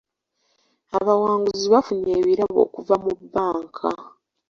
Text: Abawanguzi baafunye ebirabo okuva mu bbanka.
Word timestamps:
Abawanguzi 0.97 1.65
baafunye 1.73 2.11
ebirabo 2.19 2.57
okuva 2.65 2.95
mu 3.03 3.11
bbanka. 3.19 3.89